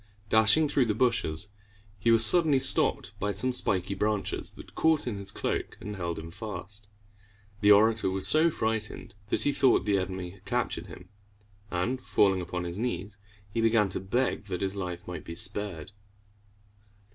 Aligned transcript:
Dashing 0.29 0.67
through 0.67 0.85
the 0.87 0.95
bushes, 0.95 1.49
he 1.99 2.09
was 2.09 2.25
suddenly 2.25 2.57
stopped 2.59 3.11
by 3.19 3.29
some 3.29 3.53
spiky 3.53 3.93
branches 3.93 4.51
that 4.53 4.73
caught 4.73 5.05
in 5.05 5.15
his 5.15 5.31
cloak 5.31 5.77
and 5.79 5.95
held 5.95 6.17
him 6.17 6.31
fast. 6.31 6.87
The 7.59 7.69
orator 7.69 8.09
was 8.09 8.25
so 8.25 8.49
frightened 8.49 9.13
that 9.29 9.43
he 9.43 9.51
thought 9.53 9.85
the 9.85 9.99
enemy 9.99 10.31
had 10.31 10.45
captured 10.45 10.87
him, 10.87 11.09
and, 11.69 12.01
falling 12.01 12.41
upon 12.41 12.63
his 12.63 12.79
knees, 12.79 13.19
he 13.53 13.61
began 13.61 13.89
to 13.89 13.99
beg 13.99 14.45
that 14.45 14.61
his 14.61 14.75
life 14.75 15.07
might 15.07 15.23
be 15.23 15.35
spared. 15.35 15.91